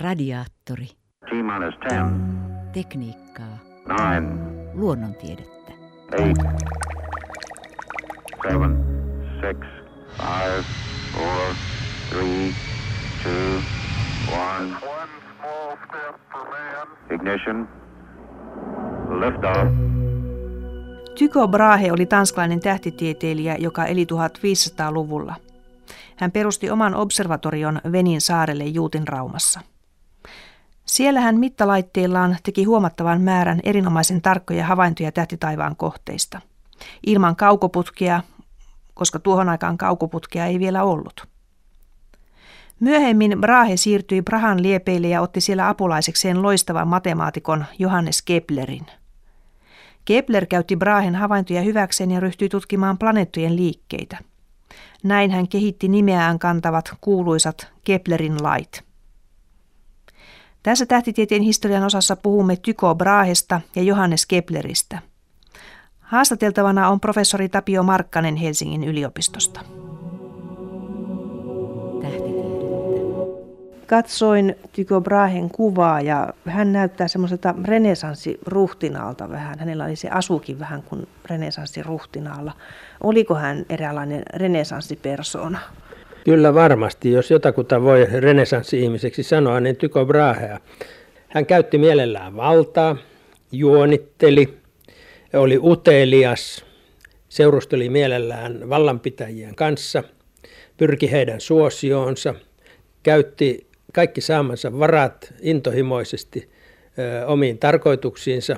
[0.00, 0.86] Radiaattori.
[1.30, 2.10] T-minus 10,
[2.72, 3.58] Tekniikkaa.
[3.86, 5.72] 9, Luonnontiedettä.
[6.10, 6.36] 8,
[9.40, 10.64] 7,
[11.14, 11.58] 6,
[12.20, 13.28] 5, 4, 3, 2, 1.
[14.32, 14.70] One
[15.38, 16.88] small step for man.
[17.14, 17.68] Ignition.
[19.20, 19.72] Liftoff.
[21.18, 25.34] Tycho Brahe oli tanskalainen tähtitieteilijä, joka eli 1500-luvulla.
[26.16, 29.60] Hän perusti oman observatorion Venin saarelle Juutin Raumassa.
[30.86, 36.40] Siellä hän mittalaitteillaan teki huomattavan määrän erinomaisen tarkkoja havaintoja tähtitaivaan kohteista.
[37.06, 38.22] Ilman kaukoputkia,
[38.94, 41.26] koska tuohon aikaan kaukoputkia ei vielä ollut.
[42.80, 48.86] Myöhemmin Brahe siirtyi Prahan liepeille ja otti siellä apulaisekseen loistavan matemaatikon Johannes Keplerin.
[50.04, 54.18] Kepler käytti Brahen havaintoja hyväkseen ja ryhtyi tutkimaan planeettojen liikkeitä.
[55.02, 58.91] Näin hän kehitti nimeään kantavat kuuluisat Keplerin lait.
[60.62, 64.98] Tässä tähtitieteen historian osassa puhumme Tycho Brahesta ja Johannes Kepleristä.
[66.00, 69.60] Haastateltavana on professori Tapio Markkanen Helsingin yliopistosta.
[73.86, 79.58] Katsoin Tycho Brahen kuvaa ja hän näyttää semmoiselta renesanssiruhtinaalta vähän.
[79.58, 82.52] Hänellä oli se asukin vähän kuin renesanssiruhtinaalla.
[83.02, 85.58] Oliko hän eräänlainen renesanssipersona?
[86.24, 90.60] Kyllä varmasti, jos jotakuta voi renesanssi-ihmiseksi sanoa, niin Tycho Brahea.
[91.28, 92.96] Hän käytti mielellään valtaa,
[93.52, 94.54] juonitteli,
[95.34, 96.64] oli utelias,
[97.28, 100.02] seurusteli mielellään vallanpitäjien kanssa,
[100.76, 102.34] pyrki heidän suosioonsa,
[103.02, 106.50] käytti kaikki saamansa varat intohimoisesti
[106.98, 108.56] ö, omiin tarkoituksiinsa.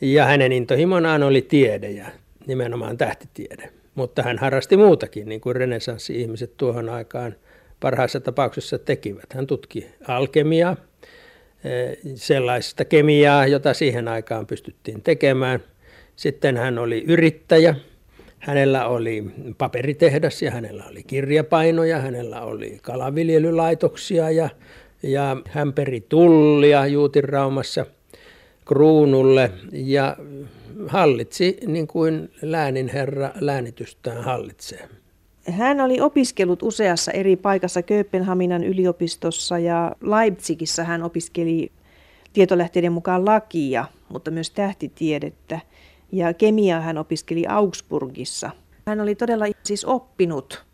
[0.00, 2.06] Ja hänen intohimonaan oli tiede ja
[2.46, 3.70] nimenomaan tähtitiede.
[3.94, 7.34] Mutta hän harrasti muutakin, niin kuin renesanssi-ihmiset tuohon aikaan
[7.80, 9.32] parhaassa tapauksessa tekivät.
[9.34, 10.76] Hän tutki alkemiaa,
[12.14, 15.60] sellaista kemiaa, jota siihen aikaan pystyttiin tekemään.
[16.16, 17.74] Sitten hän oli yrittäjä,
[18.38, 19.24] hänellä oli
[19.58, 24.48] paperitehdas ja hänellä oli kirjapainoja, hänellä oli kalaviljelylaitoksia ja,
[25.02, 27.86] ja hän peri tullia Juutinraumassa
[28.64, 30.16] kruunulle ja
[30.86, 34.88] hallitsi niin kuin läänin herra läänitystään hallitsee.
[35.50, 41.72] Hän oli opiskellut useassa eri paikassa Kööpenhaminan yliopistossa ja Leipzigissä hän opiskeli
[42.32, 45.60] tietolähteiden mukaan lakia, mutta myös tähtitiedettä.
[46.12, 48.50] Ja kemiaa hän opiskeli Augsburgissa.
[48.86, 50.64] Hän oli todella siis oppinut.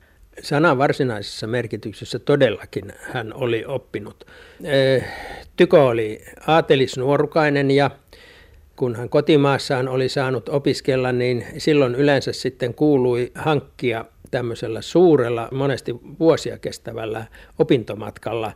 [0.43, 4.25] Sanan varsinaisessa merkityksessä todellakin hän oli oppinut.
[4.65, 5.05] Eh,
[5.57, 7.91] Tyko oli aatelisnuorukainen ja
[8.77, 15.95] kun hän kotimaassaan oli saanut opiskella, niin silloin yleensä sitten kuului hankkia tämmöisellä suurella, monesti
[16.21, 17.27] vuosia kestävällä
[17.59, 18.53] opintomatkalla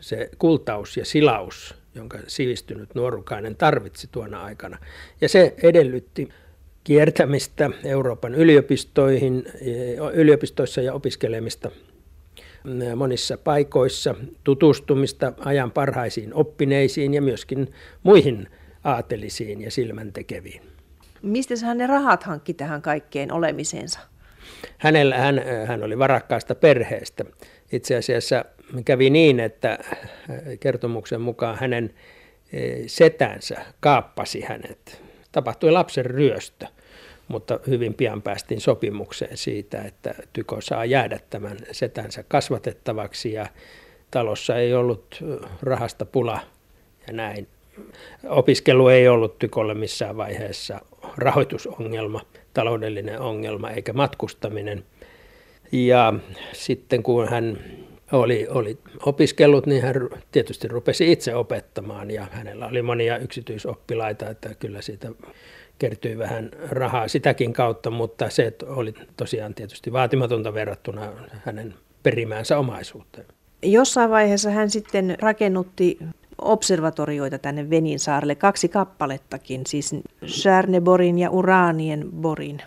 [0.00, 4.78] se kultaus ja silaus, jonka sivistynyt nuorukainen tarvitsi tuona aikana.
[5.20, 6.28] Ja se edellytti
[6.84, 9.44] kiertämistä Euroopan yliopistoihin,
[10.14, 11.70] yliopistoissa ja opiskelemista
[12.96, 14.14] monissa paikoissa,
[14.44, 17.72] tutustumista ajan parhaisiin oppineisiin ja myöskin
[18.02, 18.48] muihin
[18.84, 20.62] aatelisiin ja silmäntekeviin.
[21.22, 24.00] Mistä hän ne rahat hankki tähän kaikkeen olemiseensa?
[24.78, 27.24] Hänellä, hän, hän oli varakkaasta perheestä.
[27.72, 28.44] Itse asiassa
[28.84, 29.78] kävi niin, että
[30.60, 31.94] kertomuksen mukaan hänen
[32.86, 35.02] setänsä kaappasi hänet.
[35.32, 36.66] Tapahtui lapsen ryöstö,
[37.28, 43.46] mutta hyvin pian päästiin sopimukseen siitä, että Tyko saa jäädä tämän setänsä kasvatettavaksi ja
[44.10, 45.24] talossa ei ollut
[45.62, 46.40] rahasta pula
[47.06, 47.48] ja näin.
[48.28, 50.80] Opiskelu ei ollut Tykolle missään vaiheessa
[51.16, 52.20] rahoitusongelma,
[52.54, 54.84] taloudellinen ongelma eikä matkustaminen.
[55.72, 56.12] Ja
[56.52, 57.58] sitten kun hän
[58.12, 59.94] oli, oli opiskellut, niin hän
[60.32, 65.12] tietysti rupesi itse opettamaan ja hänellä oli monia yksityisoppilaita, että kyllä siitä
[65.78, 71.12] kertyi vähän rahaa sitäkin kautta, mutta se oli tosiaan tietysti vaatimatonta verrattuna
[71.44, 73.26] hänen perimäänsä omaisuuteen.
[73.62, 75.98] Jossain vaiheessa hän sitten rakennutti
[76.44, 79.96] observatorioita tänne Venin saarelle, kaksi kappalettakin, siis
[80.26, 82.62] Särneborin ja Uraanien borin.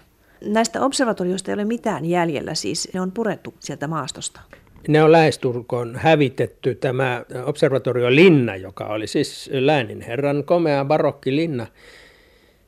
[0.46, 4.42] Näistä observatorioista ei ole mitään jäljellä, siis ne on purettu sieltä maastosta.
[4.88, 6.76] Ne on lähestulkoon hävitetty.
[6.76, 11.68] Tämä observatorio Linna, joka oli siis lääninherran komea barokkilinna,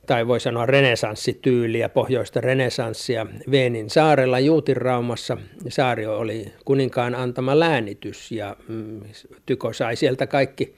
[0.06, 5.36] tai voi sanoa renesanssityyliä, pohjoista renesanssia Veenin saarella Juutinraumassa.
[5.68, 9.00] Saari oli kuninkaan antama läänitys ja mm,
[9.46, 10.74] Tyko sai sieltä kaikki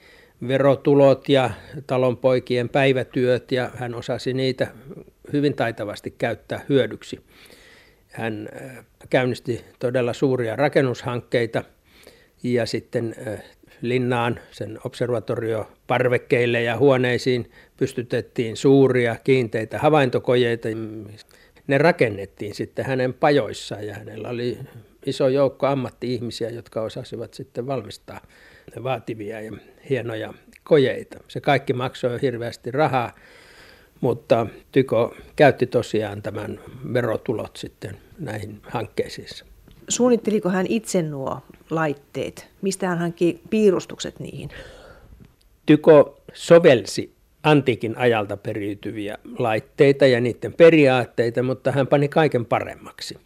[0.47, 1.49] verotulot ja
[1.87, 4.67] talonpoikien päivätyöt ja hän osasi niitä
[5.33, 7.19] hyvin taitavasti käyttää hyödyksi.
[8.07, 8.49] Hän
[9.09, 11.63] käynnisti todella suuria rakennushankkeita
[12.43, 13.15] ja sitten
[13.81, 20.69] linnaan, sen observatorio parvekkeille ja huoneisiin pystytettiin suuria kiinteitä havaintokojeita.
[21.67, 24.57] Ne rakennettiin sitten hänen pajoissaan ja hänellä oli
[25.05, 28.21] iso joukko ammatti-ihmisiä, jotka osasivat sitten valmistaa
[28.83, 29.51] vaativia ja
[29.89, 30.33] hienoja
[30.63, 31.19] kojeita.
[31.27, 33.13] Se kaikki maksoi hirveästi rahaa,
[34.01, 36.59] mutta Tyko käytti tosiaan tämän
[36.93, 39.27] verotulot sitten näihin hankkeisiin.
[39.87, 42.47] Suunnitteliko hän itse nuo laitteet?
[42.61, 44.49] Mistä hän hankki piirustukset niihin?
[45.65, 47.13] Tyko sovelsi
[47.43, 53.17] antiikin ajalta periytyviä laitteita ja niiden periaatteita, mutta hän pani kaiken paremmaksi.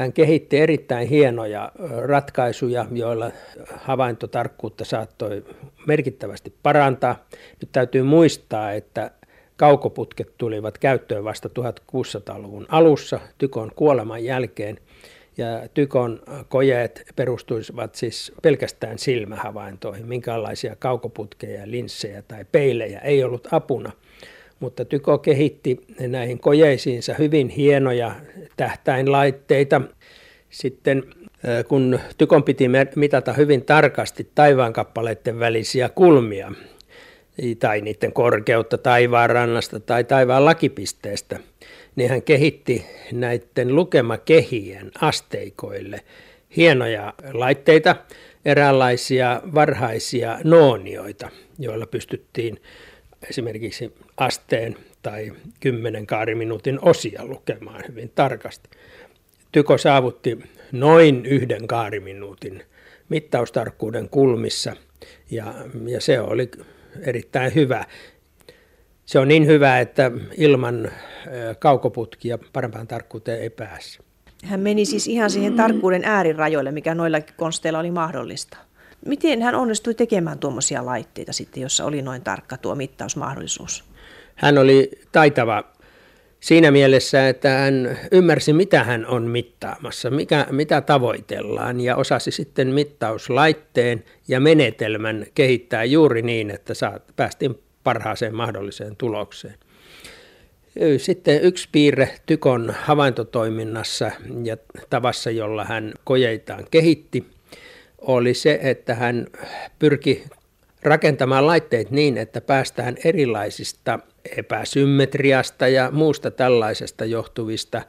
[0.00, 3.30] Hän kehitti erittäin hienoja ratkaisuja, joilla
[3.74, 5.44] havaintotarkkuutta saattoi
[5.86, 7.24] merkittävästi parantaa.
[7.60, 9.10] Nyt täytyy muistaa, että
[9.56, 14.78] kaukoputket tulivat käyttöön vasta 1600-luvun alussa Tykon kuoleman jälkeen–
[15.36, 20.06] ja Tykon kojeet perustuisivat siis pelkästään silmähavaintoihin.
[20.06, 23.92] Minkälaisia kaukoputkeja, linssejä tai peilejä ei ollut apuna.
[24.60, 28.14] Mutta Tyko kehitti näihin kojeisiinsa hyvin hienoja
[28.56, 29.80] tähtäinlaitteita.
[30.50, 31.04] Sitten
[31.68, 32.64] kun Tykon piti
[32.96, 36.52] mitata hyvin tarkasti taivaankappaleiden välisiä kulmia,
[37.58, 41.38] tai niiden korkeutta taivaan rannasta tai taivaan lakipisteestä,
[41.96, 46.00] niin hän kehitti näiden lukemakehien asteikoille
[46.56, 47.96] hienoja laitteita,
[48.44, 52.60] eräänlaisia varhaisia noonioita, joilla pystyttiin
[53.28, 58.70] esimerkiksi asteen tai 10 kaariminuutin osia lukemaan hyvin tarkasti.
[59.52, 60.38] Tyko saavutti
[60.72, 62.62] noin yhden kaariminuutin
[63.08, 64.76] mittaustarkkuuden kulmissa
[65.30, 65.54] ja,
[65.86, 66.50] ja se oli
[67.02, 67.84] erittäin hyvä.
[69.06, 70.90] Se on niin hyvä, että ilman
[71.58, 73.98] kaukoputkia parempaan tarkkuuteen ei pääse.
[74.44, 78.56] Hän meni siis ihan siihen tarkkuuden äärirajoille, mikä noilla konsteilla oli mahdollista.
[79.06, 83.84] Miten hän onnistui tekemään tuommoisia laitteita sitten, jossa oli noin tarkka tuo mittausmahdollisuus?
[84.34, 85.64] Hän oli taitava
[86.40, 92.68] siinä mielessä, että hän ymmärsi, mitä hän on mittaamassa, mikä, mitä tavoitellaan ja osasi sitten
[92.68, 99.54] mittauslaitteen ja menetelmän kehittää juuri niin, että saat, päästiin parhaaseen mahdolliseen tulokseen.
[100.96, 104.10] Sitten yksi piirre Tykon havaintotoiminnassa
[104.44, 104.56] ja
[104.90, 107.26] tavassa, jolla hän kojeitaan kehitti,
[108.00, 109.26] oli se, että hän
[109.78, 110.24] pyrki
[110.82, 113.98] rakentamaan laitteet niin, että päästään erilaisista
[114.36, 117.82] epäsymmetriasta ja muusta tällaisesta johtuvista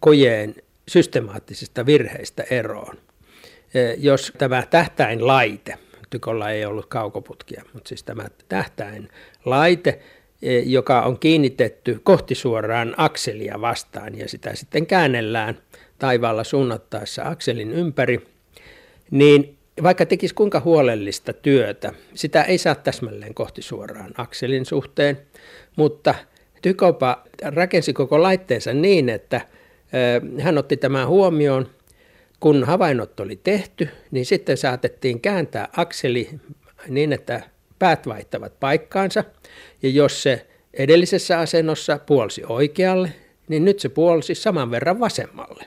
[0.00, 0.54] kojeen
[0.88, 2.98] systemaattisista virheistä eroon.
[3.96, 5.78] Jos tämä tähtäinlaite,
[6.10, 10.00] tykolla ei ollut kaukoputkia, mutta siis tämä tähtäinlaite,
[10.64, 15.58] joka on kiinnitetty kohti suoraan akselia vastaan ja sitä sitten käännellään
[15.98, 18.28] taivaalla suunnattaessa akselin ympäri,
[19.10, 25.18] niin vaikka tekisi kuinka huolellista työtä, sitä ei saa täsmälleen kohti suoraan akselin suhteen,
[25.76, 26.14] mutta
[26.62, 29.40] Tykopa rakensi koko laitteensa niin, että
[30.40, 31.68] hän otti tämän huomioon,
[32.40, 36.30] kun havainnot oli tehty, niin sitten saatettiin kääntää akseli
[36.88, 37.42] niin, että
[37.78, 39.24] päät vaihtavat paikkaansa,
[39.82, 43.12] ja jos se edellisessä asennossa puolsi oikealle,
[43.48, 45.64] niin nyt se puolsi saman verran vasemmalle.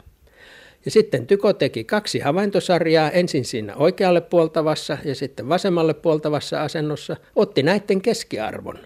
[0.85, 7.17] Ja sitten Tyko teki kaksi havaintosarjaa, ensin siinä oikealle puoltavassa ja sitten vasemmalle puoltavassa asennossa,
[7.35, 8.79] otti näiden keskiarvon.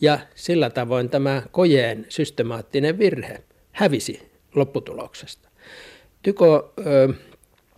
[0.00, 5.48] Ja sillä tavoin tämä kojeen systemaattinen virhe hävisi lopputuloksesta.
[6.22, 7.14] Tyko ö,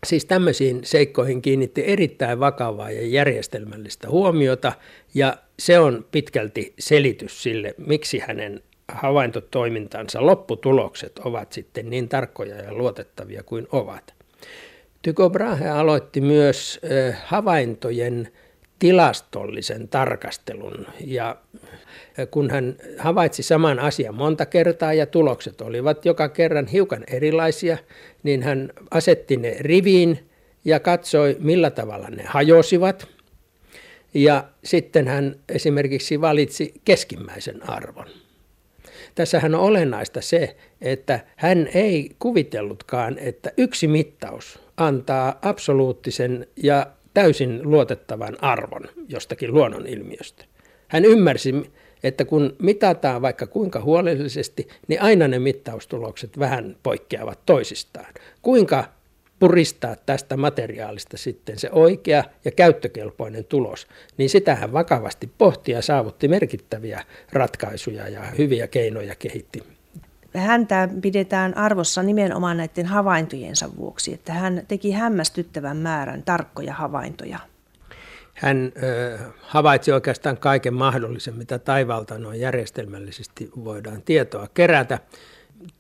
[0.07, 4.73] siis tämmöisiin seikkoihin kiinnitti erittäin vakavaa ja järjestelmällistä huomiota,
[5.15, 12.75] ja se on pitkälti selitys sille, miksi hänen havaintotoimintansa lopputulokset ovat sitten niin tarkkoja ja
[12.75, 14.15] luotettavia kuin ovat.
[15.03, 16.81] Tycho Brahe aloitti myös
[17.25, 18.29] havaintojen
[18.79, 21.37] tilastollisen tarkastelun ja
[22.31, 27.79] kun hän havaitsi saman asian monta kertaa ja tulokset olivat joka kerran hiukan erilaisia,
[28.23, 30.31] niin hän asetti ne riviin
[30.65, 33.07] ja katsoi millä tavalla ne hajosivat.
[34.15, 38.07] Ja sitten hän esimerkiksi valitsi keskimmäisen arvon.
[39.15, 47.61] Tässähän on olennaista se, että hän ei kuvitellutkaan, että yksi mittaus antaa absoluuttisen ja täysin
[47.63, 50.45] luotettavan arvon jostakin luonnonilmiöstä.
[50.89, 58.15] Hän ymmärsi, että kun mitataan vaikka kuinka huolellisesti, niin aina ne mittaustulokset vähän poikkeavat toisistaan.
[58.43, 58.85] Kuinka
[59.43, 65.83] puristaa tästä materiaalista sitten se oikea ja käyttökelpoinen tulos, niin sitä hän vakavasti pohti ja
[65.83, 69.63] saavutti merkittäviä ratkaisuja ja hyviä keinoja kehitti.
[70.35, 77.39] Häntä pidetään arvossa nimenomaan näiden havaintojensa vuoksi, että hän teki hämmästyttävän määrän tarkkoja havaintoja.
[78.35, 84.99] hän ö, havaitsi oikeastaan kaiken mahdollisen, mitä taivaalta noin järjestelmällisesti voidaan tietoa kerätä.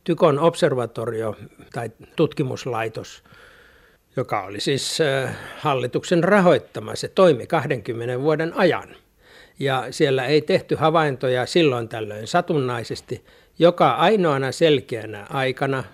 [0.04, 1.36] Tykon observatorio
[1.72, 3.24] tai tutkimuslaitos,
[4.16, 5.28] joka oli siis ö,
[5.58, 8.96] hallituksen rahoittama, se toimi 20 vuoden ajan.
[9.58, 13.24] Ja siellä ei tehty havaintoja silloin tällöin satunnaisesti.
[13.58, 15.84] Joka ainoana selkeänä aikana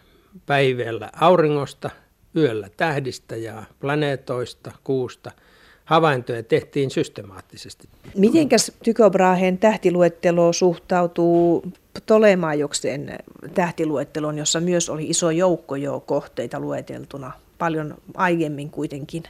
[0.46, 1.90] päivällä auringosta,
[2.36, 5.30] yöllä tähdistä ja planeetoista, kuusta–
[5.88, 7.88] havaintoja tehtiin systemaattisesti.
[8.16, 13.18] Mitenkäs Tycho Brahen tähtiluettelo suhtautuu Ptolemaioksen
[13.54, 19.22] tähtiluetteloon, jossa myös oli iso joukko jo kohteita lueteltuna, paljon aiemmin kuitenkin?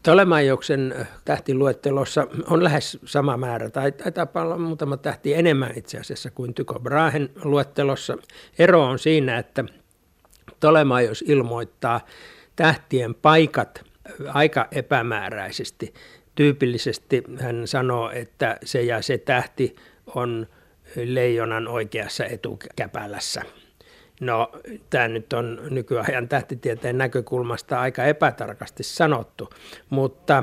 [0.00, 6.54] Ptolemaioksen tähtiluettelossa on lähes sama määrä, tai taitaa olla muutama tähti enemmän itse asiassa kuin
[6.54, 8.16] Tycho Brahen luettelossa.
[8.58, 9.64] Ero on siinä, että
[10.56, 12.00] Ptolemaios ilmoittaa
[12.56, 13.82] tähtien paikat–
[14.26, 15.94] aika epämääräisesti.
[16.34, 19.76] Tyypillisesti hän sanoo, että se ja se tähti
[20.14, 20.46] on
[20.96, 23.42] leijonan oikeassa etukäpälässä.
[24.22, 24.52] No,
[24.90, 29.50] tämä nyt on nykyajan tähtitieteen näkökulmasta aika epätarkasti sanottu,
[29.90, 30.42] mutta,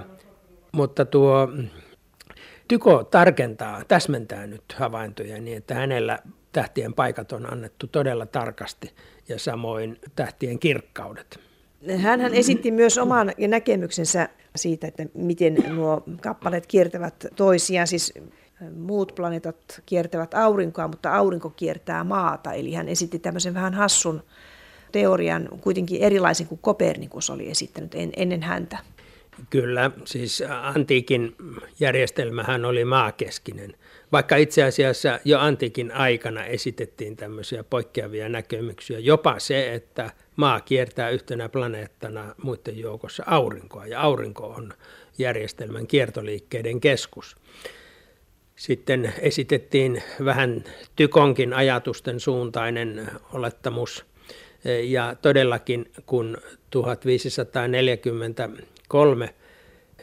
[0.71, 1.47] mutta tuo
[2.69, 6.19] Tyko tarkentaa, täsmentää nyt havaintoja niin, että hänellä
[6.51, 8.91] tähtien paikat on annettu todella tarkasti
[9.27, 11.39] ja samoin tähtien kirkkaudet.
[11.97, 17.87] Hän esitti myös oman näkemyksensä siitä, että miten nuo kappaleet kiertävät toisiaan.
[17.87, 18.13] Siis
[18.75, 22.53] muut planeetat kiertävät aurinkoa, mutta aurinko kiertää maata.
[22.53, 24.23] Eli hän esitti tämmöisen vähän hassun
[24.91, 28.77] teorian, kuitenkin erilaisen kuin Kopernikus oli esittänyt ennen häntä.
[29.49, 31.35] Kyllä, siis antiikin
[31.79, 33.73] järjestelmähän oli maakeskinen,
[34.11, 38.99] vaikka itse asiassa jo antiikin aikana esitettiin tämmöisiä poikkeavia näkemyksiä.
[38.99, 44.73] Jopa se, että maa kiertää yhtenä planeettana muiden joukossa aurinkoa, ja aurinko on
[45.17, 47.35] järjestelmän kiertoliikkeiden keskus.
[48.59, 50.63] Sitten esitettiin vähän
[50.95, 54.05] tykonkin ajatusten suuntainen olettamus,
[54.83, 56.37] ja todellakin kun
[56.69, 59.29] 1543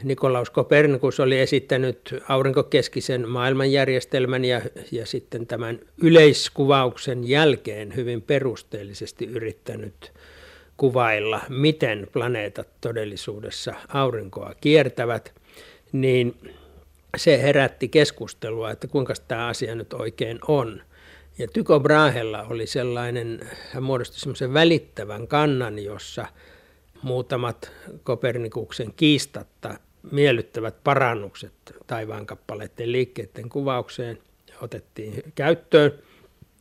[0.02, 4.60] Nikolaus Kopernikus oli esittänyt aurinkokeskisen maailmanjärjestelmän ja,
[4.92, 10.12] ja sitten tämän yleiskuvauksen jälkeen hyvin perusteellisesti yrittänyt
[10.76, 15.34] kuvailla, miten planeetat todellisuudessa aurinkoa kiertävät,
[15.92, 16.34] niin
[17.16, 20.82] se herätti keskustelua, että kuinka tämä asia nyt oikein on.
[21.38, 23.40] Ja Tycho Brahella oli sellainen,
[23.72, 26.26] hän muodosti semmoisen välittävän kannan, jossa
[27.02, 27.72] muutamat
[28.02, 29.78] Kopernikuksen kiistatta
[30.12, 31.52] miellyttävät parannukset
[31.86, 34.18] taivaankappaleiden liikkeiden kuvaukseen
[34.60, 35.92] otettiin käyttöön.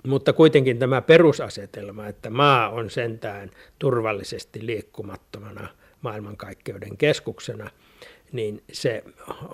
[0.07, 5.67] Mutta kuitenkin tämä perusasetelma, että maa on sentään turvallisesti liikkumattomana
[6.01, 7.69] maailmankaikkeuden keskuksena,
[8.35, 9.03] niin se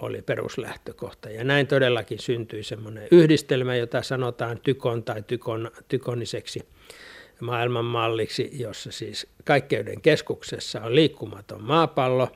[0.02, 1.30] oli peruslähtökohta.
[1.30, 6.62] Ja näin todellakin syntyi semmoinen yhdistelmä, jota sanotaan tykon tai tykon, tykoniseksi
[7.42, 12.28] maailmanmalliksi, jossa siis kaikkeuden keskuksessa on liikkumaton maapallo,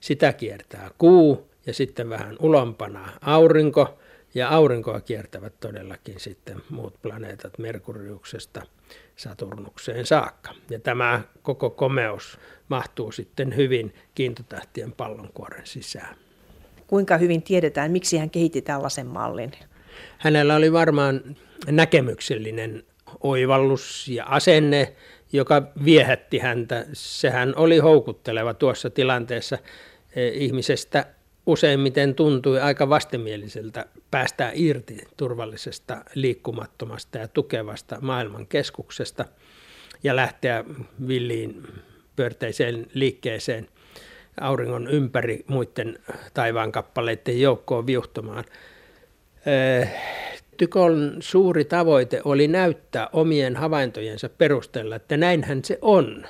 [0.00, 3.98] sitä kiertää kuu ja sitten vähän ulompana aurinko,
[4.34, 8.62] ja aurinkoa kiertävät todellakin sitten muut planeetat Merkuriuksesta
[9.16, 10.54] Saturnukseen saakka.
[10.70, 16.16] Ja tämä koko komeus mahtuu sitten hyvin kiintotähtien pallonkuoren sisään.
[16.86, 19.52] Kuinka hyvin tiedetään, miksi hän kehitti tällaisen mallin?
[20.18, 21.36] Hänellä oli varmaan
[21.70, 22.82] näkemyksellinen
[23.20, 24.94] oivallus ja asenne,
[25.32, 26.86] joka viehätti häntä.
[26.92, 29.58] Sehän oli houkutteleva tuossa tilanteessa
[30.16, 31.06] eh, ihmisestä
[31.46, 39.24] useimmiten tuntui aika vastenmieliseltä päästää irti turvallisesta, liikkumattomasta ja tukevasta maailman keskuksesta
[40.02, 40.64] ja lähteä
[41.08, 41.62] villiin
[42.16, 43.68] pörteiseen liikkeeseen
[44.40, 45.98] auringon ympäri muiden
[46.34, 48.44] taivaankappaleiden joukkoon viuhtumaan.
[49.46, 49.88] Eh,
[50.56, 56.24] Tykon suuri tavoite oli näyttää omien havaintojensa perusteella, että näinhän se on–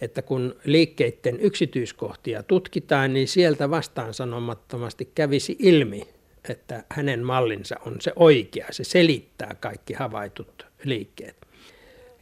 [0.00, 6.08] että kun liikkeiden yksityiskohtia tutkitaan, niin sieltä vastaan sanomattomasti kävisi ilmi,
[6.48, 11.43] että hänen mallinsa on se oikea, se selittää kaikki havaitut liikkeet.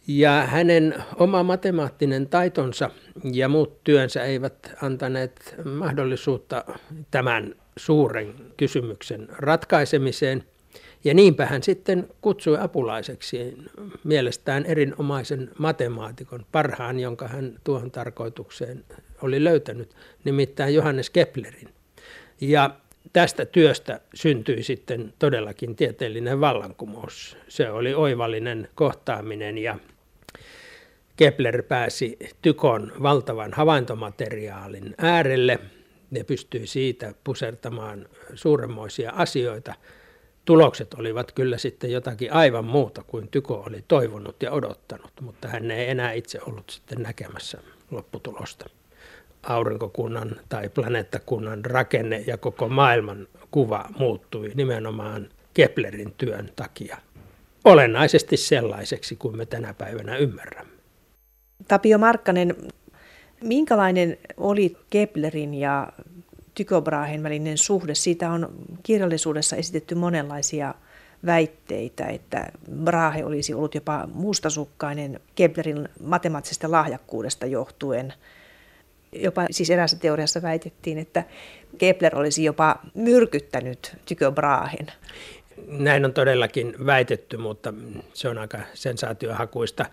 [0.07, 2.91] Ja hänen oma matemaattinen taitonsa
[3.33, 6.65] ja muut työnsä eivät antaneet mahdollisuutta
[7.11, 10.45] tämän suuren kysymyksen ratkaisemiseen–
[11.05, 13.57] ja niinpä hän sitten kutsui apulaiseksi
[14.05, 18.85] mielestään erinomaisen matemaatikon, parhaan, jonka hän tuohon tarkoitukseen
[19.23, 19.95] oli löytänyt,
[20.25, 21.69] nimittäin Johannes Keplerin.
[22.41, 22.77] Ja
[23.13, 27.37] tästä työstä syntyi sitten todellakin tieteellinen vallankumous.
[27.49, 29.79] Se oli oivallinen kohtaaminen ja
[31.17, 35.59] Kepler pääsi Tykon valtavan havaintomateriaalin äärelle
[36.11, 39.75] Ne pystyi siitä pusertamaan suuremmoisia asioita.
[40.45, 45.71] Tulokset olivat kyllä sitten jotakin aivan muuta kuin Tyko oli toivonut ja odottanut, mutta hän
[45.71, 47.59] ei enää itse ollut sitten näkemässä
[47.91, 48.67] lopputulosta.
[49.43, 56.97] Aurinkokunnan tai planeettakunnan rakenne ja koko maailman kuva muuttui nimenomaan Keplerin työn takia
[57.65, 60.72] olennaisesti sellaiseksi kuin me tänä päivänä ymmärrämme.
[61.69, 62.57] Tapio Markkanen,
[63.43, 65.89] minkälainen oli Keplerin ja
[66.55, 67.95] Tycho Brahen välinen suhde?
[67.95, 68.49] Siitä on
[68.83, 70.75] kirjallisuudessa esitetty monenlaisia
[71.27, 72.53] väitteitä, että
[72.85, 78.13] Brahe olisi ollut jopa mustasukkainen Keplerin matemaattisesta lahjakkuudesta johtuen.
[79.13, 81.25] Jopa siis eräässä teoriassa väitettiin, että
[81.79, 84.87] Kepler olisi jopa myrkyttänyt Tycho Brahen.
[85.67, 87.75] Näin on todellakin väitetty, mutta
[88.15, 89.87] se on aika sensaatiohakuista.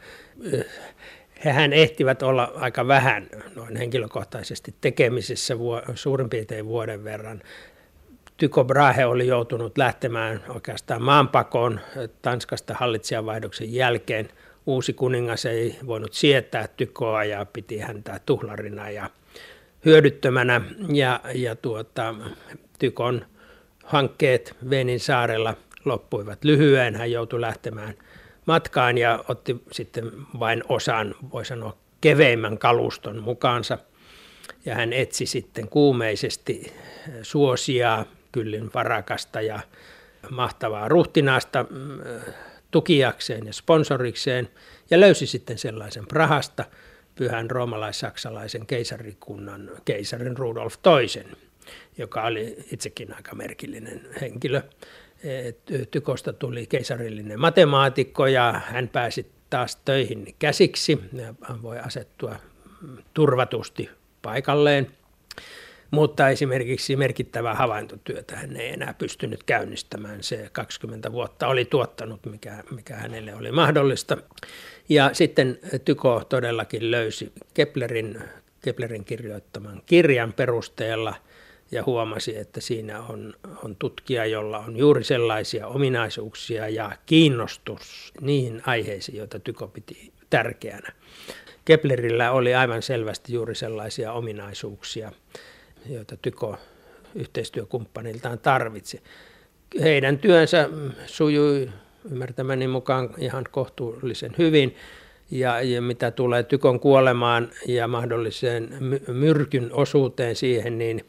[1.46, 5.56] Hehän ehtivät olla aika vähän noin henkilökohtaisesti tekemisissä
[5.96, 7.42] suurin piirtein vuoden verran.
[8.38, 11.80] Tycho Brahe oli joutunut lähtemään oikeastaan maanpakoon
[12.22, 14.30] Tanskasta hallitsijanvaihdoksen jälkeen.
[14.66, 19.10] Uusi kuningas ei voinut sietää Tykoa ja piti häntä tuhlarina ja
[19.86, 20.62] hyödyttömänä.
[20.94, 22.16] Ja, ja tuota,
[22.80, 23.26] Tykon
[23.84, 25.56] hankkeet Venin saarella
[25.86, 26.96] loppuivat lyhyen.
[26.96, 27.94] Hän joutui lähtemään
[28.50, 33.78] matkaan ja otti sitten vain osan, voi sanoa, keveimmän kaluston mukaansa.
[34.66, 36.74] Ja hän etsi sitten kuumeisesti
[37.22, 39.60] suosiaa, kyllin varakasta ja
[40.30, 42.00] mahtavaa ruhtinaasta mm,
[42.72, 44.50] tukijakseen ja sponsorikseen
[44.90, 46.66] ja löysi sitten sellaisen Prahasta
[47.16, 51.26] pyhän roomalais-saksalaisen keisarikunnan keisarin Rudolf toisen
[51.98, 54.62] joka oli itsekin aika merkillinen henkilö.
[55.92, 61.00] Tykosta tuli keisarillinen matemaatikko ja hän pääsi taas töihin käsiksi.
[61.42, 62.36] Hän voi asettua
[63.14, 63.90] turvatusti
[64.22, 64.92] paikalleen.
[65.92, 70.24] Mutta esimerkiksi merkittävää havaintotyötä hän ei enää pystynyt käynnistämään.
[70.24, 74.18] Se 20 vuotta oli tuottanut, mikä, mikä hänelle oli mahdollista.
[74.90, 78.20] Ja sitten Tyko todellakin löysi Keplerin,
[78.62, 81.16] Keplerin kirjoittaman kirjan perusteella–
[81.72, 88.62] ja huomasi, että siinä on, on tutkija, jolla on juuri sellaisia ominaisuuksia ja kiinnostus niihin
[88.66, 90.94] aiheisiin, joita Tyko piti tärkeänä.
[91.66, 95.12] Keplerillä oli aivan selvästi juuri sellaisia ominaisuuksia,
[95.90, 96.58] joita Tyko
[97.16, 99.02] yhteistyökumppaniltaan tarvitsi.
[99.82, 100.70] Heidän työnsä
[101.06, 101.70] sujui
[102.12, 104.76] ymmärtämäni mukaan ihan kohtuullisen hyvin.
[105.32, 108.70] Ja, ja mitä tulee Tykon kuolemaan ja mahdolliseen
[109.08, 111.06] myrkyn osuuteen siihen, niin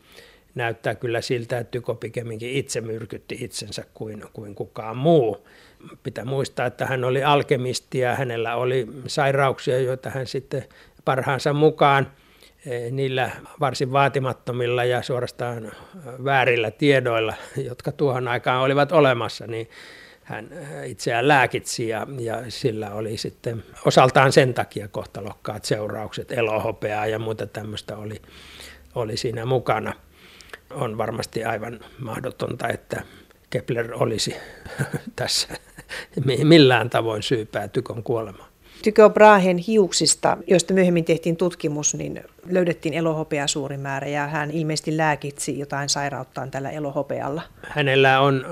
[0.54, 5.46] näyttää kyllä siltä, että Tyko pikemminkin itse myrkytti itsensä kuin, kuin kukaan muu.
[6.02, 10.64] Pitää muistaa, että hän oli alkemisti ja hänellä oli sairauksia, joita hän sitten
[11.04, 12.12] parhaansa mukaan
[12.66, 15.72] eh, niillä varsin vaatimattomilla ja suorastaan
[16.24, 19.70] väärillä tiedoilla, jotka tuohon aikaan olivat olemassa, niin
[20.22, 27.06] hän eh, itseään lääkitsi ja, ja sillä oli sitten osaltaan sen takia kohtalokkaat seuraukset, elohopeaa
[27.06, 28.22] ja muuta tämmöistä oli,
[28.94, 29.92] oli siinä mukana
[30.70, 33.02] on varmasti aivan mahdotonta, että
[33.50, 34.36] Kepler olisi
[35.16, 35.48] tässä
[36.44, 38.50] millään tavoin syypää Tykon kuolemaan.
[38.82, 44.96] Tycho Brahen hiuksista, joista myöhemmin tehtiin tutkimus, niin löydettiin elohopea suuri määrä ja hän ilmeisesti
[44.96, 47.42] lääkitsi jotain sairauttaan tällä elohopealla.
[47.62, 48.46] Hänellä on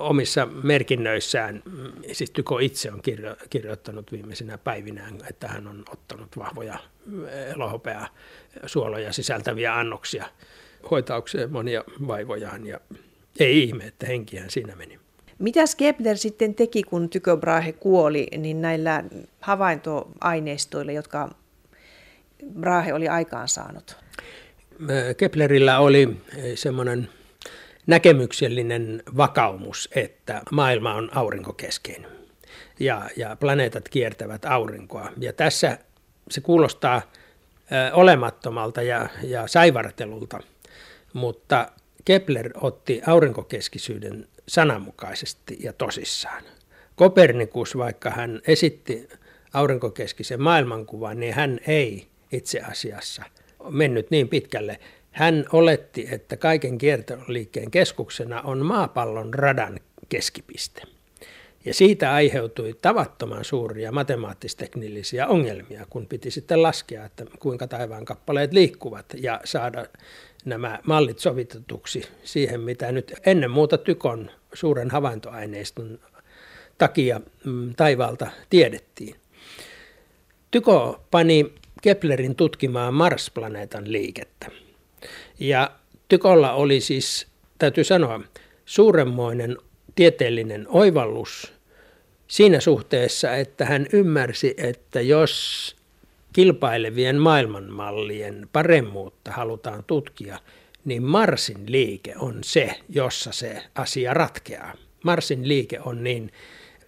[0.00, 1.62] omissa merkinnöissään,
[2.12, 6.78] siis Tyko itse on kirjo, kirjoittanut viimeisenä päivinään, että hän on ottanut vahvoja
[7.54, 8.06] elohopea
[8.66, 10.24] suoloja sisältäviä annoksia
[10.90, 12.80] hoitaukseen monia vaivojaan ja
[13.40, 14.98] ei ihme, että henkiään siinä meni.
[15.38, 19.04] Mitä Kepler sitten teki, kun Tycho Brahe kuoli, niin näillä
[19.40, 21.34] havaintoaineistoilla, jotka
[22.60, 23.96] Brahe oli aikaansaanut?
[25.16, 26.16] Keplerillä oli
[26.54, 27.08] semmoinen
[27.86, 32.10] näkemyksellinen vakaumus, että maailma on aurinkokeskeinen
[32.80, 35.10] ja, ja planeetat kiertävät aurinkoa.
[35.18, 35.78] Ja tässä
[36.30, 37.02] se kuulostaa
[37.92, 40.40] olemattomalta ja, ja saivartelulta–
[41.14, 41.68] mutta
[42.04, 46.44] Kepler otti aurinkokeskisyyden sananmukaisesti ja tosissaan.
[46.96, 49.08] Kopernikus, vaikka hän esitti
[49.52, 53.22] aurinkokeskisen maailmankuvan, niin hän ei itse asiassa
[53.70, 54.80] mennyt niin pitkälle.
[55.10, 60.82] Hän oletti, että kaiken kiertoliikkeen keskuksena on maapallon radan keskipiste.
[61.64, 68.52] Ja siitä aiheutui tavattoman suuria matemaattisteknillisiä ongelmia, kun piti sitten laskea, että kuinka taivaan kappaleet
[68.52, 69.86] liikkuvat ja saada
[70.44, 75.98] nämä mallit sovitetuksi siihen, mitä nyt ennen muuta Tykon suuren havaintoaineiston
[76.78, 79.16] takia mm, taivaalta tiedettiin.
[80.50, 84.46] Tyko pani Keplerin tutkimaan Mars-planeetan liikettä.
[85.40, 85.70] Ja
[86.08, 87.26] Tykolla oli siis,
[87.58, 88.20] täytyy sanoa,
[88.64, 89.56] suuremmoinen
[89.94, 91.52] tieteellinen oivallus
[92.28, 95.76] siinä suhteessa, että hän ymmärsi, että jos
[96.32, 100.38] kilpailevien maailmanmallien paremmuutta halutaan tutkia,
[100.84, 104.74] niin Marsin liike on se, jossa se asia ratkeaa.
[105.04, 106.32] Marsin liike on niin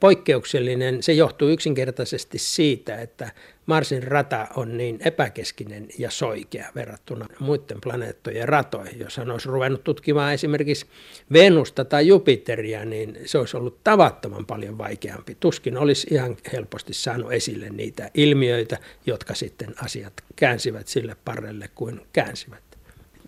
[0.00, 1.02] poikkeuksellinen.
[1.02, 3.32] Se johtuu yksinkertaisesti siitä, että
[3.66, 9.00] Marsin rata on niin epäkeskinen ja soikea verrattuna muiden planeettojen ratoihin.
[9.00, 10.86] Jos hän olisi ruvennut tutkimaan esimerkiksi
[11.32, 15.36] Venusta tai Jupiteria, niin se olisi ollut tavattoman paljon vaikeampi.
[15.40, 22.00] Tuskin olisi ihan helposti saanut esille niitä ilmiöitä, jotka sitten asiat käänsivät sille parrelle kuin
[22.12, 22.62] käänsivät.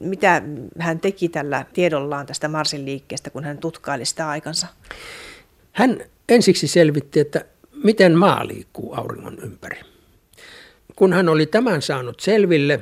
[0.01, 0.42] Mitä
[0.79, 4.66] hän teki tällä tiedollaan tästä Marsin liikkeestä, kun hän tutkaili sitä aikansa?
[5.72, 5.98] Hän
[6.29, 7.44] ensiksi selvitti, että
[7.85, 9.81] miten maa liikkuu auringon ympäri.
[10.98, 12.80] Kun hän oli tämän saanut selville,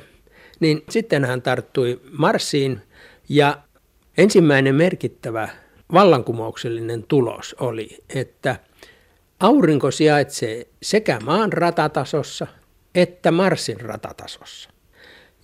[0.60, 2.80] niin sitten hän tarttui Marsiin
[3.28, 3.58] ja
[4.18, 5.48] ensimmäinen merkittävä
[5.92, 8.56] vallankumouksellinen tulos oli, että
[9.40, 12.46] aurinko sijaitsee sekä maan ratatasossa
[12.94, 14.70] että Marsin ratatasossa.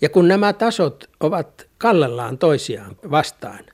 [0.01, 3.65] Ja kun nämä tasot ovat kallellaan toisiaan vastaan,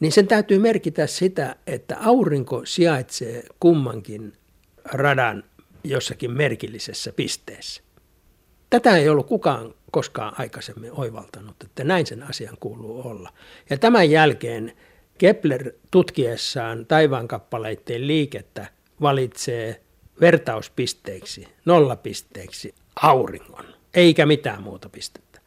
[0.00, 4.32] niin sen täytyy merkitä sitä, että aurinko sijaitsee kummankin
[4.84, 5.44] radan
[5.84, 7.89] jossakin merkillisessä pisteessä.
[8.70, 13.32] Tätä ei ollut kukaan koskaan aikaisemmin oivaltanut, että näin sen asian kuuluu olla.
[13.70, 14.72] Ja tämän jälkeen
[15.18, 18.66] Kepler tutkiessaan taivaankappaleiden liikettä
[19.00, 19.80] valitsee
[20.20, 25.40] vertauspisteiksi, nollapisteiksi auringon, eikä mitään muuta pistettä.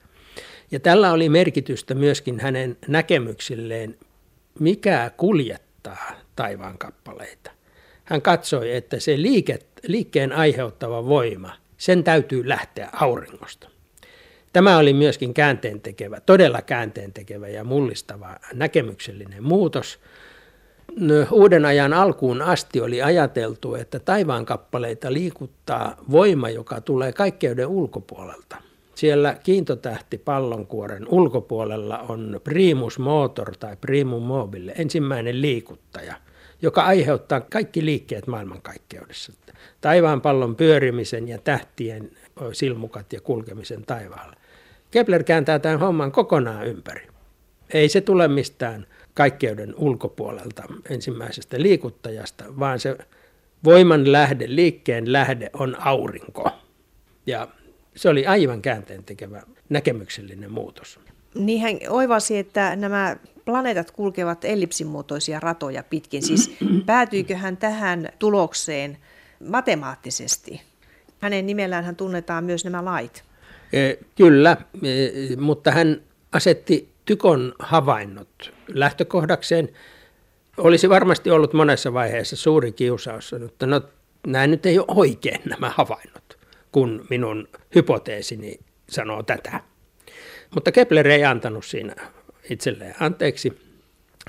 [0.72, 3.98] Ja tällä oli merkitystä myöskin hänen näkemyksilleen
[4.60, 7.52] mikä kuljettaa taivaan kappaleita.
[8.04, 13.70] Hän katsoi, että se liike, liikkeen aiheuttava voima, sen täytyy lähteä auringosta.
[14.54, 20.00] Tämä oli myöskin käänteentekevä, todella käänteentekevä ja mullistava näkemyksellinen muutos.
[21.32, 28.58] Uuden ajan alkuun asti oli ajateltu, että taivaan kappaleita liikuttaa voima, joka tulee kaikkeuden ulkopuolelta–
[28.96, 36.16] siellä kiintotähti pallonkuoren ulkopuolella on primus motor tai primum mobile, ensimmäinen liikuttaja,
[36.64, 39.34] joka aiheuttaa kaikki liikkeet maailmankaikkeudessa.
[39.82, 42.12] Taivaan pallon pyörimisen ja tähtien
[42.54, 44.36] silmukat ja kulkemisen taivaalla.
[44.92, 47.08] Kepler kääntää tämän homman kokonaan ympäri.
[47.74, 52.98] Ei se tule mistään kaikkeuden ulkopuolelta ensimmäisestä liikuttajasta, vaan se
[53.64, 56.52] voiman lähde, liikkeen lähde on aurinko.
[57.26, 57.48] Ja
[57.96, 61.00] se oli aivan käänteen tekevä näkemyksellinen muutos.
[61.36, 63.16] Niin hän oivasi, että nämä
[63.46, 66.24] planeetat kulkevat ellipsimuotoisia ratoja pitkin.
[66.24, 68.98] Siis päätyykö hän tähän tulokseen
[69.48, 70.62] matemaattisesti?
[71.20, 73.24] Hänen nimellään hän tunnetaan myös nämä lait.
[73.74, 79.70] E, kyllä, e, mutta hän asetti tykon havainnot lähtökohdakseen.
[80.58, 83.82] Olisi varmasti ollut monessa vaiheessa suuri kiusaus, että no,
[84.28, 86.24] nämä nyt ei ole oikein nämä havainnot
[86.74, 89.60] kun minun hypoteesini sanoo tätä.
[90.54, 91.96] Mutta Kepler ei antanut siinä
[92.50, 93.54] itselleen anteeksi.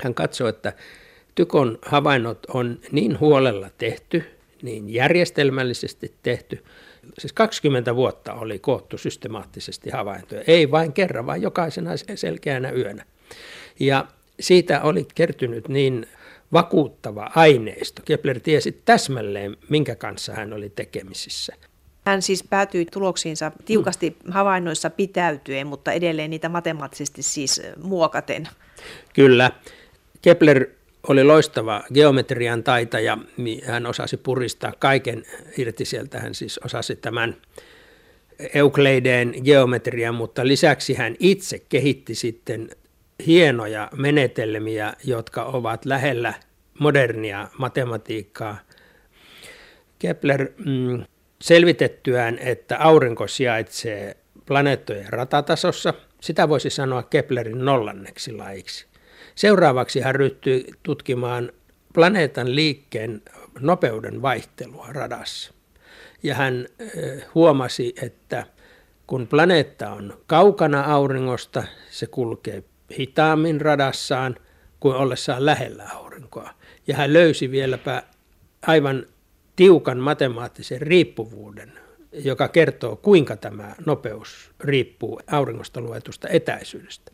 [0.03, 0.73] Hän katsoi, että
[1.35, 4.23] Tykon havainnot on niin huolella tehty,
[4.61, 6.63] niin järjestelmällisesti tehty.
[7.19, 13.05] Siis 20 vuotta oli koottu systemaattisesti havaintoja, ei vain kerran, vaan jokaisena selkeänä yönä.
[13.79, 14.07] Ja
[14.39, 16.07] siitä oli kertynyt niin
[16.53, 18.01] vakuuttava aineisto.
[18.05, 21.55] Kepler tiesi täsmälleen, minkä kanssa hän oli tekemisissä.
[22.05, 28.47] Hän siis päätyi tuloksiinsa tiukasti havainnoissa pitäytyen, mutta edelleen niitä matemaattisesti siis muokaten.
[29.13, 29.51] Kyllä.
[30.21, 30.65] Kepler
[31.07, 33.17] oli loistava geometrian taitaja.
[33.65, 35.23] Hän osasi puristaa kaiken
[35.57, 36.19] irti sieltä.
[36.19, 37.35] Hän siis osasi tämän
[38.53, 42.69] Euclideen geometrian, mutta lisäksi hän itse kehitti sitten
[43.27, 46.33] hienoja menetelmiä, jotka ovat lähellä
[46.79, 48.57] modernia matematiikkaa.
[49.99, 51.03] Kepler mm,
[51.45, 58.85] selvitettyään, että aurinko sijaitsee planeettojen ratatasossa, sitä voisi sanoa Keplerin nollanneksi laiksi.
[59.35, 61.51] Seuraavaksi hän ryhtyi tutkimaan
[61.93, 63.21] planeetan liikkeen
[63.59, 65.53] nopeuden vaihtelua radassa.
[66.23, 66.67] Ja hän
[67.35, 68.45] huomasi, että
[69.07, 72.63] kun planeetta on kaukana auringosta, se kulkee
[72.99, 74.35] hitaammin radassaan
[74.79, 76.49] kuin ollessaan lähellä aurinkoa.
[76.87, 78.03] Ja hän löysi vieläpä
[78.67, 79.05] aivan
[79.55, 81.71] tiukan matemaattisen riippuvuuden,
[82.11, 87.11] joka kertoo, kuinka tämä nopeus riippuu auringosta luetusta etäisyydestä.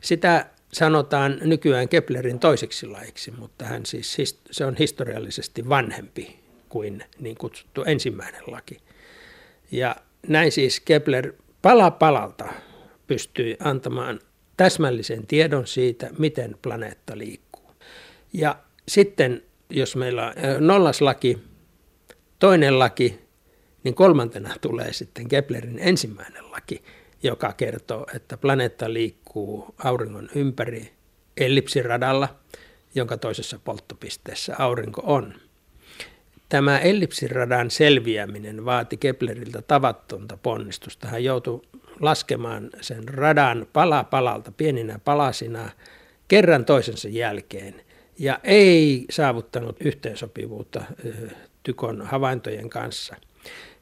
[0.00, 7.36] Sitä sanotaan nykyään Keplerin toiseksi laiksi, mutta hän siis, se on historiallisesti vanhempi kuin niin
[7.36, 8.78] kutsuttu ensimmäinen laki.
[9.70, 9.96] Ja
[10.28, 11.32] näin siis Kepler
[11.62, 12.52] pala palalta
[13.06, 14.20] pystyi antamaan
[14.56, 17.70] täsmällisen tiedon siitä, miten planeetta liikkuu.
[18.32, 18.56] Ja
[18.88, 21.38] sitten, jos meillä on nollaslaki,
[22.38, 23.18] toinen laki,
[23.84, 26.82] niin kolmantena tulee sitten Keplerin ensimmäinen laki,
[27.22, 30.92] joka kertoo, että planeetta liikkuu auringon ympäri
[31.36, 32.28] ellipsiradalla,
[32.94, 35.34] jonka toisessa polttopisteessä aurinko on.
[36.48, 41.08] Tämä ellipsiradan selviäminen vaati Kepleriltä tavattonta ponnistusta.
[41.08, 41.62] Hän joutui
[42.00, 45.70] laskemaan sen radan pala palalta pieninä palasina
[46.28, 47.82] kerran toisensa jälkeen
[48.18, 50.84] ja ei saavuttanut yhteensopivuutta
[51.64, 53.16] Tykon havaintojen kanssa.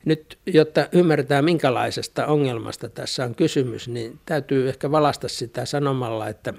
[0.04, 6.54] Nyt, jotta ymmärtää minkälaisesta ongelmasta tässä on kysymys, niin täytyy ehkä valasta sitä sanomalla, että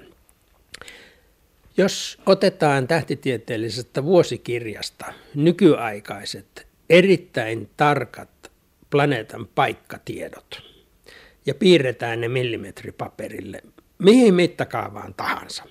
[1.76, 8.50] jos otetaan tähtitieteellisestä vuosikirjasta nykyaikaiset erittäin tarkat
[8.90, 10.62] planeetan paikkatiedot
[11.46, 13.62] ja piirretään ne millimetripaperille
[13.98, 15.64] mihin mittakaavaan tahansa,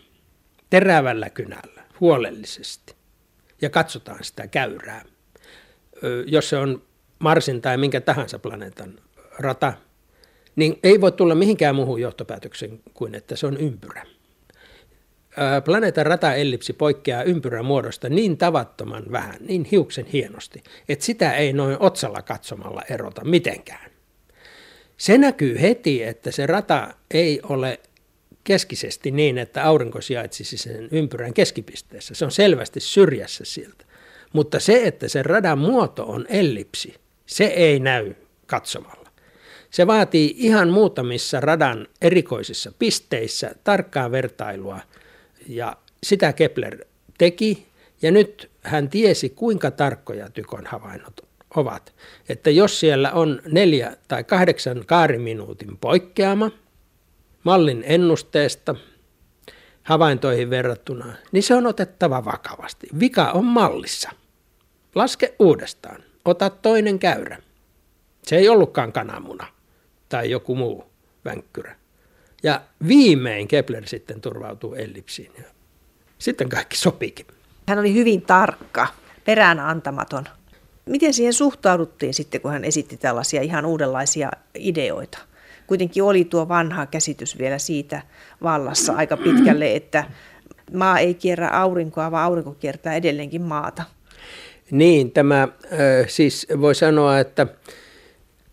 [0.70, 2.96] terävällä kynällä, huolellisesti,
[3.62, 5.06] ja katsotaan sitä käyrää,
[6.26, 6.82] jos se on
[7.20, 9.00] Marsin tai minkä tahansa planeetan
[9.39, 9.74] rata,
[10.56, 14.06] niin ei voi tulla mihinkään muuhun johtopäätöksen kuin, että se on ympyrä
[15.66, 21.78] planeetan rataellipsi poikkeaa ympyrän muodosta niin tavattoman vähän, niin hiuksen hienosti, että sitä ei noin
[21.80, 23.92] otsalla katsomalla erota mitenkään.
[24.98, 27.80] Se näkyy heti, että se rata ei ole
[28.44, 32.16] keskisesti niin, että aurinko sijaitsisi sen ympyrän keskipisteessä.
[32.16, 33.86] Se on selvästi syrjässä siltä.
[34.34, 38.13] Mutta se, että se radan muoto on ellipsi, se ei näy
[38.48, 39.10] katsomalla.
[39.69, 44.80] Se vaatii ihan muutamissa radan erikoisissa pisteissä tarkkaa vertailua–
[45.48, 46.86] ja sitä Kepler
[47.17, 47.67] teki,
[48.02, 51.22] ja nyt hän tiesi, kuinka tarkkoja Tykon havainnot
[51.56, 51.93] ovat.
[52.30, 56.52] Että jos siellä on neljä tai kahdeksan kaariminuutin poikkeama
[57.43, 58.76] mallin ennusteesta
[59.84, 62.88] havaintoihin verrattuna, niin se on otettava vakavasti.
[63.00, 64.10] Vika on mallissa.
[64.95, 66.03] Laske uudestaan.
[66.25, 67.38] Ota toinen käyrä.
[68.23, 69.47] Se ei ollutkaan kananmuna
[70.10, 70.91] tai joku muu
[71.25, 71.75] vänkkyrä.
[72.43, 75.32] Ja viimein Kepler sitten turvautuu ellipsiin.
[76.17, 77.25] Sitten kaikki sopikin.
[77.67, 78.88] Hän oli hyvin tarkka,
[79.25, 80.23] perään antamaton.
[80.86, 85.17] Miten siihen suhtauduttiin sitten, kun hän esitti tällaisia ihan uudenlaisia ideoita?
[85.67, 88.01] Kuitenkin oli tuo vanha käsitys vielä siitä
[88.43, 90.03] vallassa aika pitkälle, että
[90.73, 93.84] maa ei kierrä aurinkoa, vaan aurinko kiertää edelleenkin maata.
[94.73, 95.47] Niin, tämä
[96.07, 97.47] siis voi sanoa, että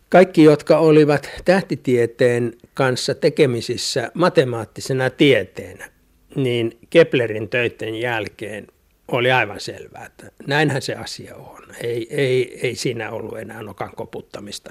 [0.09, 5.91] kaikki, jotka olivat tähtitieteen kanssa tekemisissä matemaattisena tieteenä,
[6.35, 8.67] niin Keplerin töiden jälkeen
[9.09, 11.63] oli aivan selvää, että näinhän se asia on.
[11.83, 14.71] Ei, ei, ei siinä ollut enää nokan koputtamista.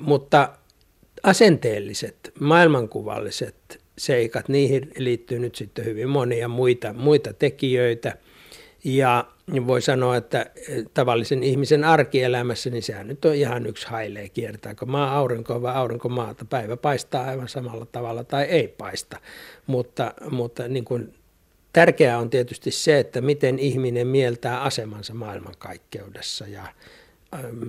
[0.00, 0.48] Mutta
[1.22, 8.16] asenteelliset, maailmankuvalliset seikat, niihin liittyy nyt sitten hyvin monia muita, muita tekijöitä–
[8.84, 9.24] ja
[9.66, 14.86] voi sanoa, että eh, tavallisen ihmisen arkielämässä, niin sehän nyt on ihan yksi hailee, kiertääkö
[14.86, 16.44] maa aurinkoa vai aurinko maata.
[16.44, 19.20] Päivä paistaa aivan samalla tavalla tai ei paista,
[19.66, 21.14] mutta, mutta niin kuin
[21.72, 26.66] tärkeää on tietysti se, että miten ihminen mieltää asemansa maailmankaikkeudessa ja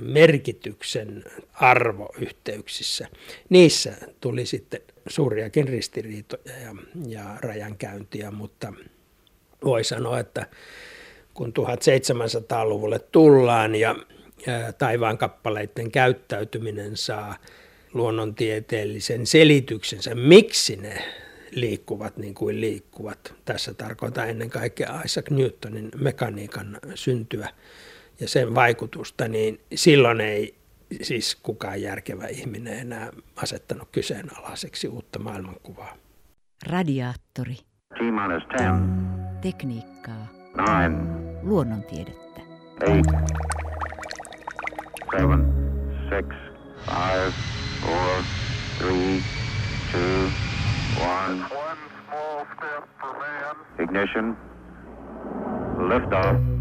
[0.02, 1.24] merkityksen
[1.54, 3.08] arvoyhteyksissä.
[3.50, 6.76] Niissä tuli sitten suuriakin ristiriitoja ja,
[7.08, 8.74] ja rajankäyntiä, mutta
[9.64, 10.46] voi sanoa, että
[11.36, 13.96] kun 1700-luvulle tullaan ja
[14.78, 17.36] taivaan kappaleiden käyttäytyminen saa
[17.94, 20.98] luonnontieteellisen selityksensä, miksi ne
[21.52, 23.34] liikkuvat niin kuin liikkuvat.
[23.46, 27.50] Tässä tarkoittaa ennen kaikkea Isaac Newtonin mekaniikan syntyä
[28.20, 30.56] ja sen vaikutusta, niin silloin ei
[31.02, 35.98] siis kukaan järkevä ihminen enää asettanut kyseenalaiseksi uutta maailmankuvaa.
[36.68, 37.56] Radiaattori.
[37.94, 38.72] T-10.
[39.42, 40.28] Tekniikkaa.
[40.58, 41.25] Nine.
[41.46, 42.42] Luonnontiedettä.
[42.88, 43.06] Eight.
[45.18, 45.46] Seven.
[46.10, 46.26] Six.
[46.86, 47.34] Five.
[47.82, 48.24] Four.
[48.80, 49.22] Three.
[49.92, 50.30] Two.
[51.02, 51.40] One.
[51.42, 51.78] One
[52.10, 53.56] small step for man.
[53.80, 54.38] Ignition.
[55.78, 56.55] Liftoff.